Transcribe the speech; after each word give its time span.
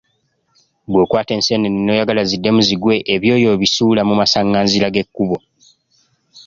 Bw'okwata 0.91 1.31
enseenene 1.37 1.79
n'oyagala 1.81 2.21
ziddemu 2.29 2.61
zigwe 2.67 2.95
ebyoya 3.15 3.47
obisuula 3.55 4.01
mu 4.09 4.13
masanganzira 4.21 4.87
g'ekkubo. 4.93 5.37